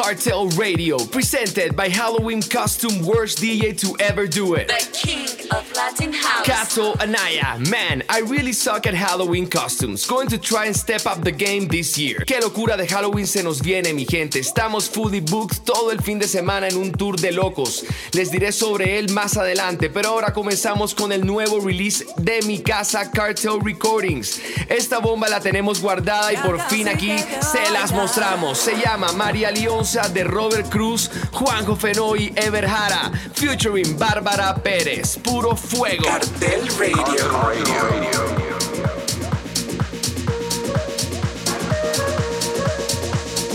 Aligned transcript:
Cartel 0.00 0.46
Radio, 0.50 0.96
presented 0.96 1.74
by 1.74 1.88
Halloween 1.88 2.40
Costume 2.40 3.04
Worst 3.04 3.38
DJ 3.38 3.76
to 3.80 3.96
ever 3.98 4.28
do 4.28 4.54
it. 4.54 4.68
The 4.68 4.88
king 4.92 5.50
of 5.50 5.67
Latin 5.78 6.12
House. 6.12 6.44
Kato 6.44 6.94
Anaya, 6.98 7.56
man, 7.70 8.02
I 8.08 8.20
really 8.22 8.52
suck 8.52 8.88
at 8.88 8.94
Halloween 8.94 9.46
costumes. 9.46 10.04
Going 10.06 10.26
to 10.28 10.36
try 10.36 10.66
and 10.66 10.74
step 10.74 11.06
up 11.06 11.22
the 11.22 11.30
game 11.30 11.68
this 11.68 11.96
year. 11.96 12.24
Qué 12.26 12.40
locura 12.40 12.76
de 12.76 12.88
Halloween 12.88 13.28
se 13.28 13.44
nos 13.44 13.62
viene, 13.62 13.94
mi 13.94 14.04
gente. 14.04 14.40
Estamos 14.40 14.88
fully 14.88 15.20
booked 15.20 15.64
todo 15.64 15.92
el 15.92 16.02
fin 16.02 16.18
de 16.18 16.26
semana 16.26 16.66
en 16.66 16.76
un 16.76 16.90
tour 16.90 17.16
de 17.16 17.30
locos. 17.30 17.84
Les 18.12 18.32
diré 18.32 18.50
sobre 18.50 18.98
él 18.98 19.12
más 19.12 19.36
adelante, 19.36 19.88
pero 19.88 20.08
ahora 20.08 20.32
comenzamos 20.32 20.96
con 20.96 21.12
el 21.12 21.24
nuevo 21.24 21.60
release 21.60 22.04
de 22.16 22.42
mi 22.42 22.58
casa 22.60 23.12
Cartel 23.12 23.60
Recordings. 23.62 24.40
Esta 24.68 24.98
bomba 24.98 25.28
la 25.28 25.38
tenemos 25.38 25.80
guardada 25.80 26.32
y 26.32 26.38
por 26.38 26.60
fin 26.68 26.88
aquí 26.88 27.16
se 27.40 27.70
las 27.70 27.92
mostramos. 27.92 28.58
Se 28.58 28.74
llama 28.80 29.12
María 29.12 29.52
Lionza 29.52 30.08
de 30.08 30.24
Robert 30.24 30.68
Cruz, 30.70 31.08
Juanjo 31.30 31.76
Fenoy, 31.76 32.32
Ever 32.34 32.66
Jara, 32.66 33.12
featuring 33.32 33.96
Bárbara 33.96 34.56
Pérez. 34.56 35.16
Puro 35.22 35.54
fuego. 35.68 36.04
Cartel 36.04 36.66
Radio. 36.78 37.28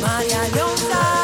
María 0.01 0.47
Leonza, 0.53 1.22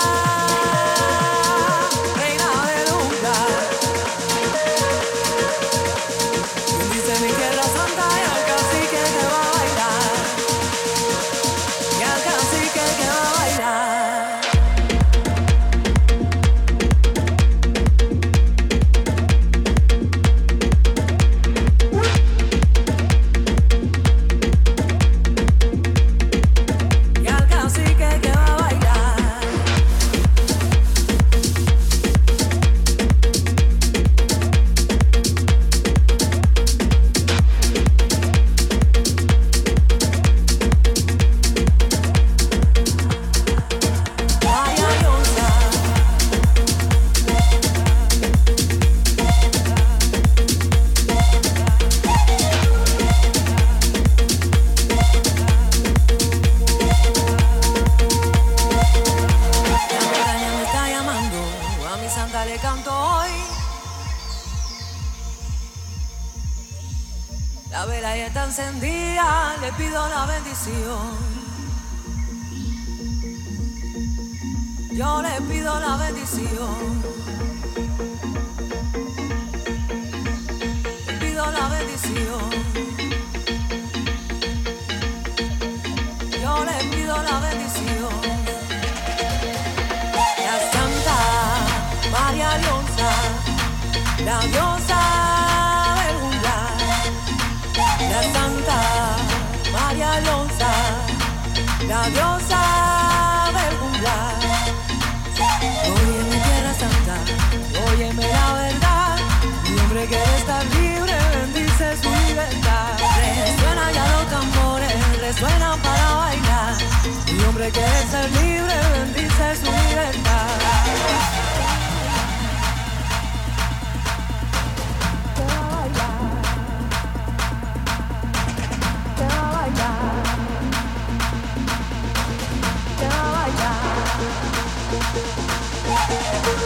Hombre 117.69 117.81
quiere 117.81 118.07
ser 118.07 118.31
libre, 118.31 118.73
bendice 118.93 119.55
su 119.57 119.65
libertad. 119.65 120.49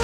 Y 0.00 0.03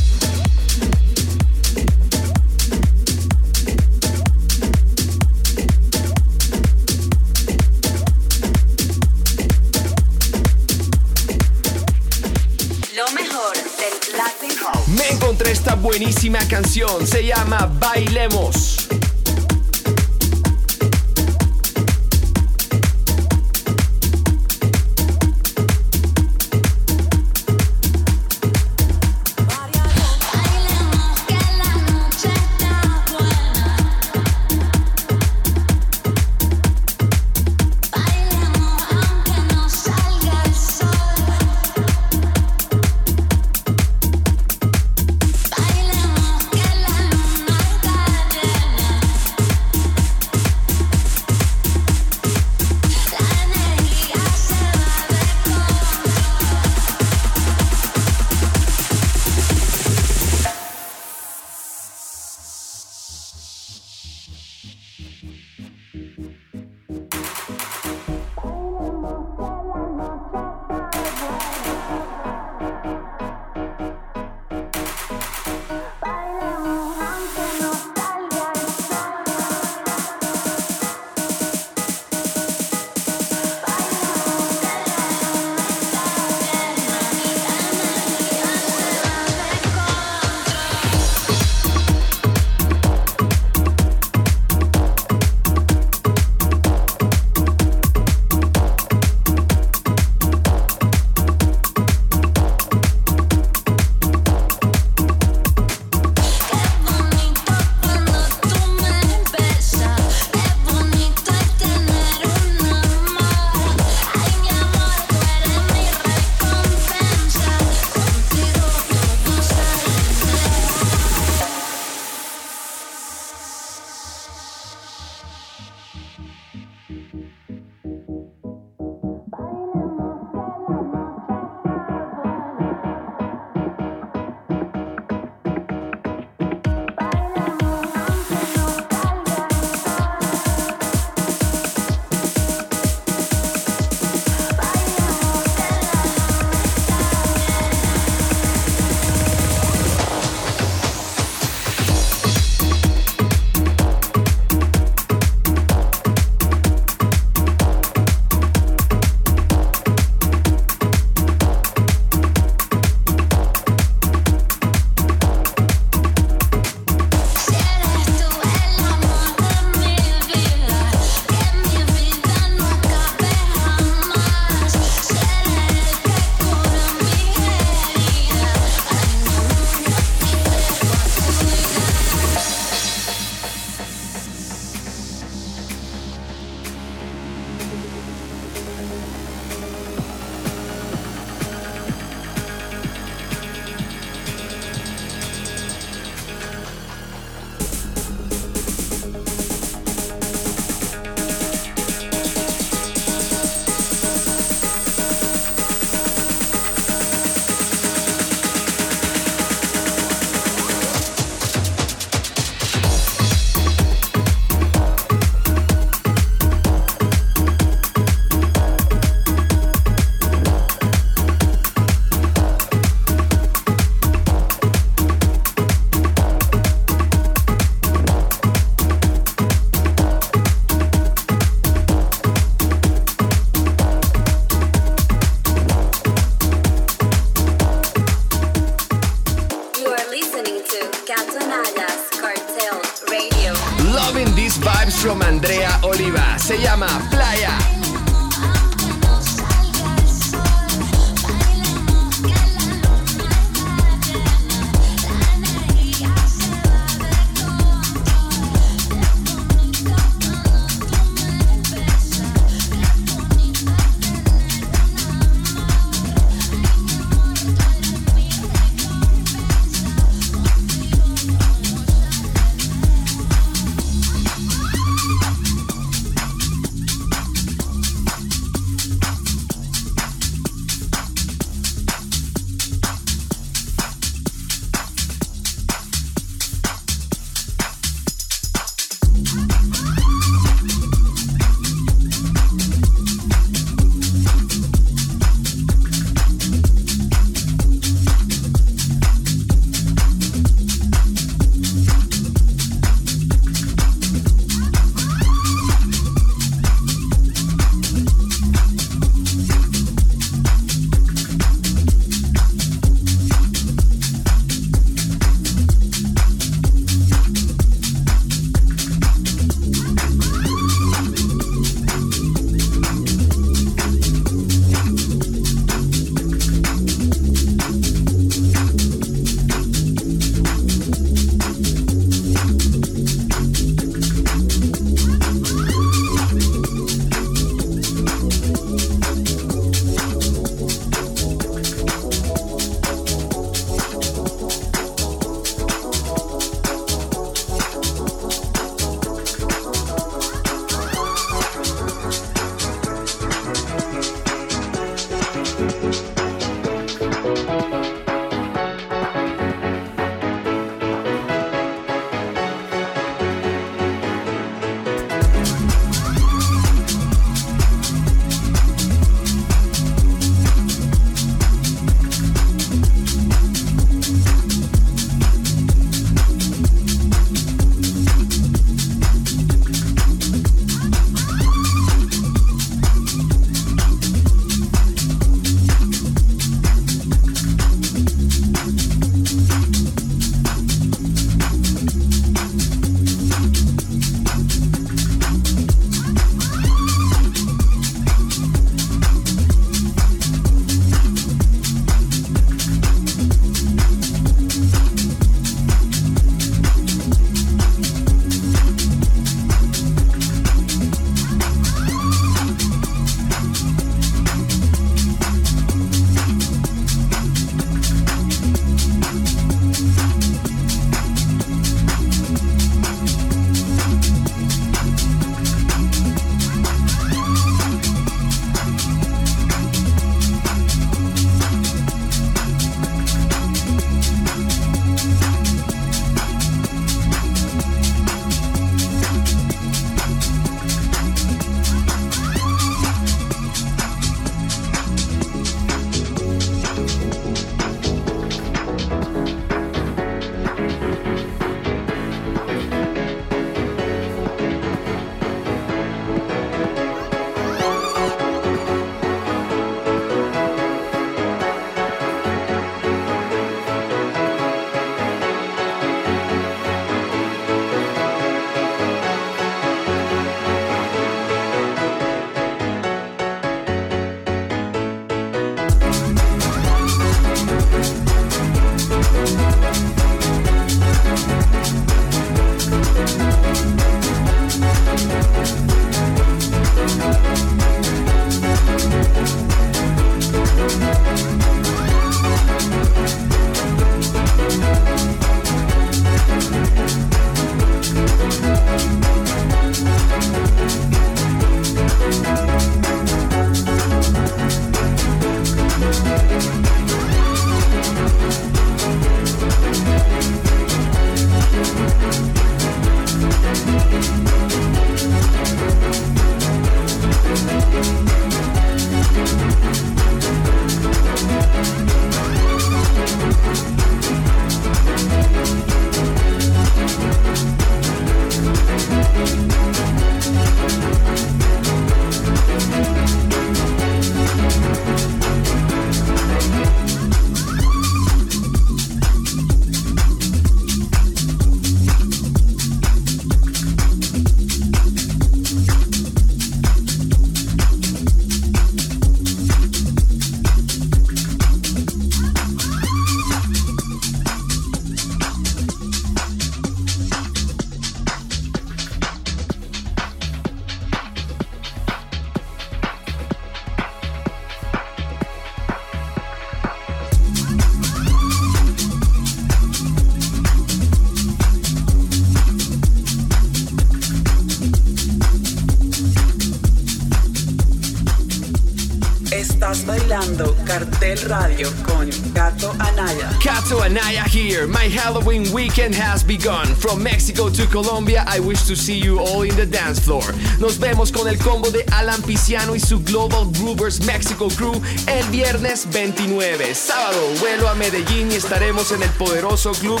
Kato 583.70 583.84
Anaya 583.84 584.24
here. 584.24 584.66
My 584.66 584.88
Halloween 584.88 585.44
weekend 585.52 585.94
has 585.94 586.24
begun. 586.24 586.66
From 586.74 587.00
Mexico 587.00 587.48
to 587.48 587.66
Colombia, 587.68 588.24
I 588.26 588.40
wish 588.40 588.64
to 588.66 588.74
see 588.74 588.98
you 588.98 589.20
all 589.20 589.42
in 589.42 589.54
the 589.54 589.64
dance 589.64 590.00
floor. 590.00 590.24
Nos 590.58 590.76
vemos 590.76 591.12
con 591.12 591.28
el 591.28 591.36
combo 591.38 591.70
de 591.70 591.84
Alan 591.92 592.20
Pisciano 592.22 592.74
y 592.74 592.80
su 592.80 592.98
Global 593.04 593.48
Groovers 593.52 594.04
Mexico 594.04 594.48
Crew 594.48 594.74
el 595.06 595.24
viernes 595.30 595.86
29. 595.88 596.74
Sábado, 596.74 597.20
vuelo 597.38 597.68
a 597.68 597.74
Medellín 597.76 598.32
y 598.32 598.34
estaremos 598.34 598.90
en 598.90 599.04
el 599.04 599.10
poderoso 599.10 599.70
club 599.70 600.00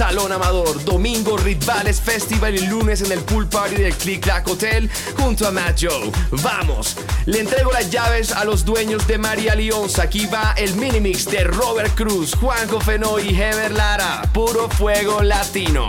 Salón 0.00 0.32
Amador. 0.32 0.82
Domingo, 0.82 1.36
Rituales 1.36 2.00
Festival 2.00 2.54
y 2.54 2.66
lunes 2.66 3.02
en 3.02 3.12
el 3.12 3.20
pool 3.20 3.46
party 3.46 3.74
del 3.74 3.94
Click 3.94 4.22
Clack 4.22 4.48
Hotel 4.48 4.88
junto 5.18 5.46
a 5.46 5.50
Matt 5.50 5.78
Joe. 5.82 6.10
Vamos, 6.42 6.96
le 7.26 7.40
entrego 7.40 7.70
las 7.70 7.90
llaves 7.90 8.32
a 8.32 8.46
los 8.46 8.64
dueños 8.64 9.06
de 9.06 9.18
María 9.18 9.54
Leonza. 9.54 10.04
Aquí 10.04 10.24
va 10.24 10.54
el 10.56 10.74
mini 10.76 11.00
mix 11.00 11.26
de 11.26 11.44
Robert 11.44 11.94
Cruz, 11.94 12.34
Juanjo 12.34 12.80
Fenoy 12.80 13.28
y 13.28 13.34
Heber 13.34 13.72
Lara. 13.72 14.22
Puro 14.32 14.70
fuego 14.70 15.22
latino. 15.22 15.86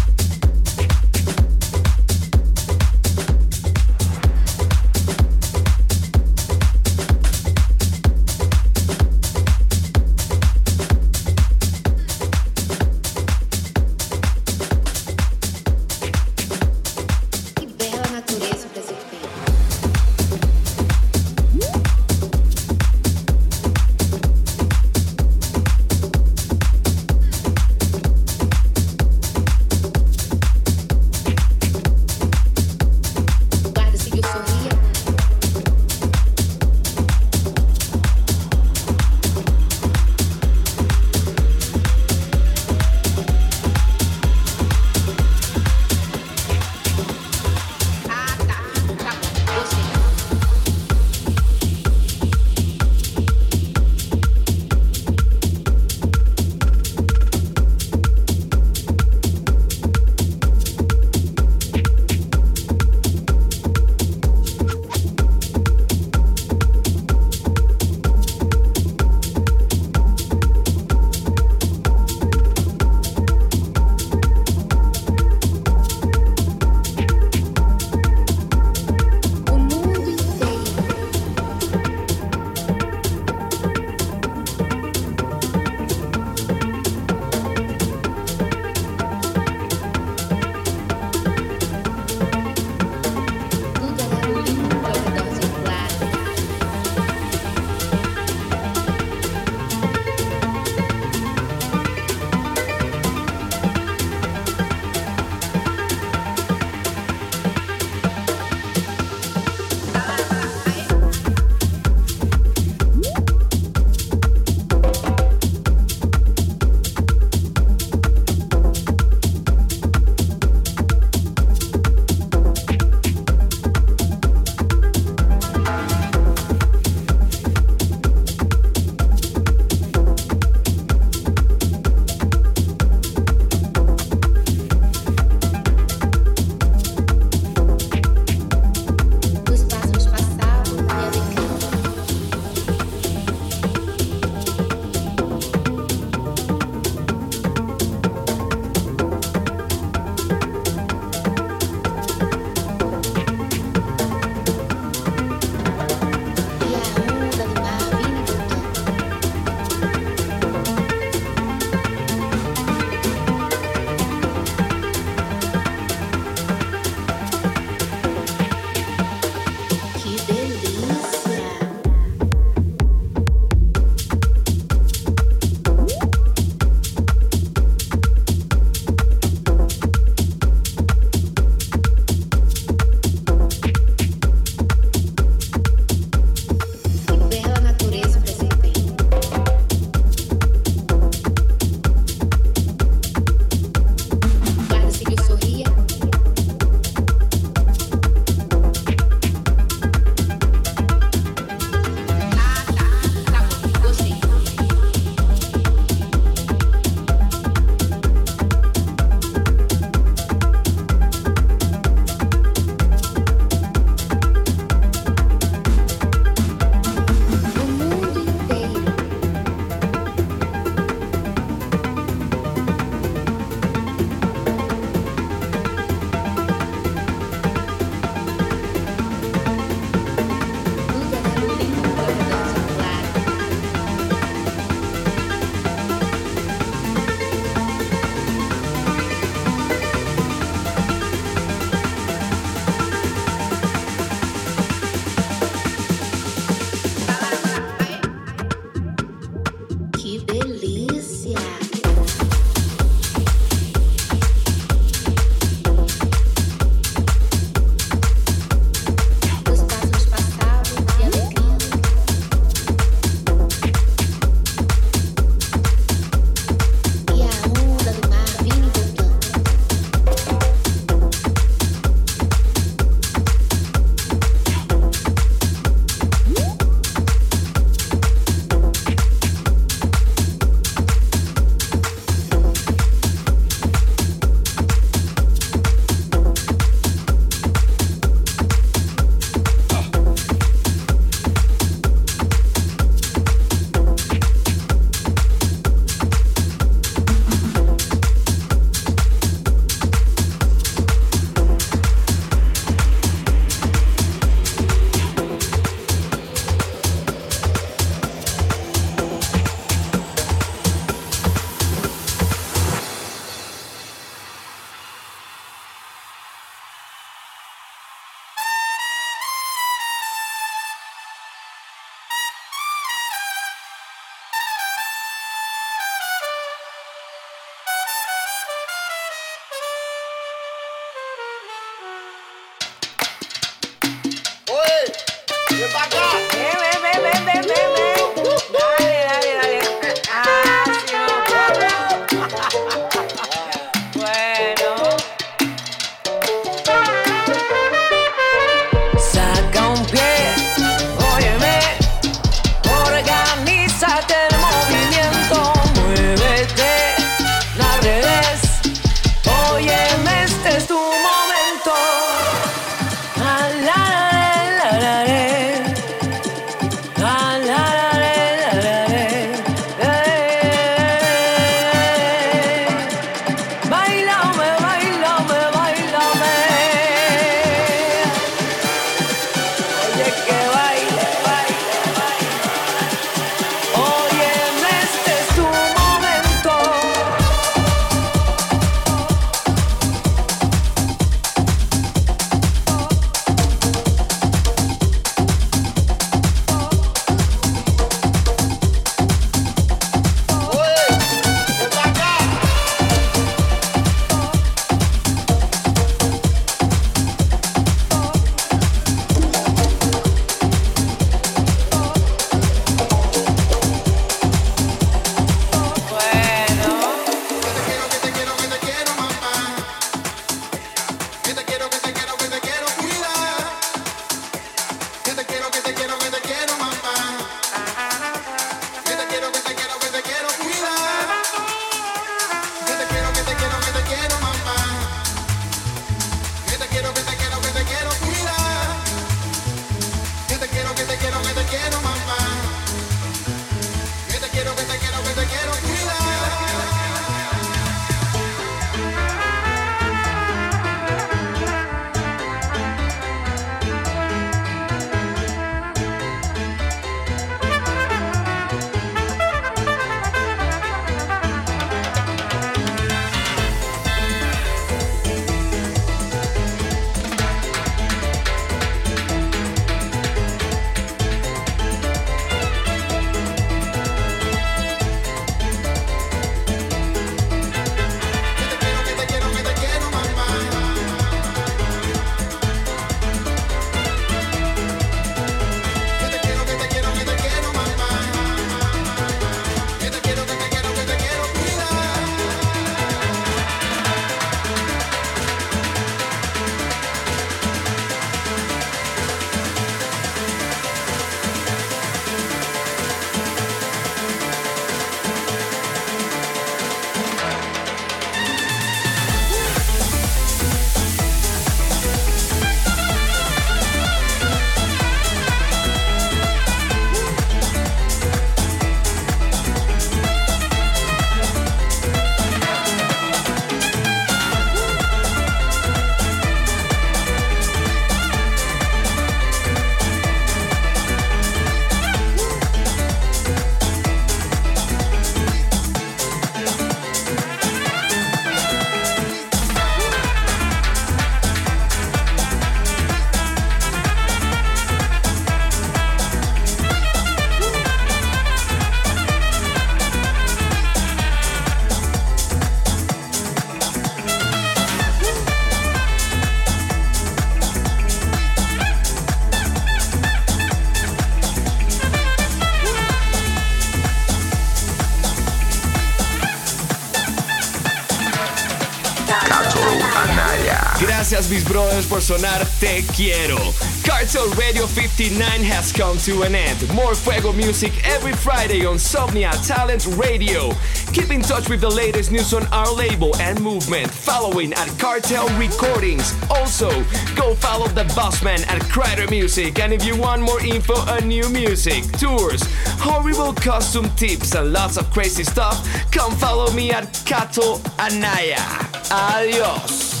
Mis 571.31 571.45
brothers 571.45 571.85
por 571.85 572.01
sonar 572.01 572.45
Te 572.59 572.83
Quiero. 572.93 573.37
Cartel 573.85 574.29
Radio 574.31 574.67
59 574.67 575.41
has 575.45 575.71
come 575.71 575.97
to 575.99 576.23
an 576.23 576.35
end. 576.35 576.59
More 576.73 576.93
Fuego 576.93 577.31
music 577.31 577.71
every 577.85 578.11
Friday 578.11 578.65
on 578.65 578.75
Somnia 578.75 579.31
Talent 579.47 579.87
Radio. 579.95 580.51
Keep 580.91 581.09
in 581.09 581.21
touch 581.21 581.47
with 581.47 581.61
the 581.61 581.69
latest 581.69 582.11
news 582.11 582.33
on 582.33 582.45
our 582.47 582.69
label 582.73 583.15
and 583.21 583.39
movement. 583.39 583.89
Following 583.89 584.51
at 584.55 584.67
Cartel 584.77 585.29
Recordings. 585.39 586.13
Also, 586.29 586.69
go 587.15 587.33
follow 587.35 587.69
the 587.69 587.85
Bossman 587.95 588.45
at 588.49 588.61
Kryder 588.63 589.09
Music. 589.09 589.57
And 589.59 589.71
if 589.71 589.85
you 589.85 589.95
want 589.95 590.21
more 590.21 590.41
info 590.41 590.73
on 590.73 591.07
new 591.07 591.29
music, 591.29 591.85
tours, 591.93 592.43
horrible 592.81 593.33
costume 593.35 593.89
tips, 593.95 594.35
and 594.35 594.51
lots 594.51 594.75
of 594.75 594.89
crazy 594.91 595.23
stuff, 595.23 595.65
come 595.93 596.11
follow 596.17 596.51
me 596.51 596.71
at 596.71 596.91
Kato 597.05 597.61
Anaya. 597.79 598.43
Adios. 598.91 600.00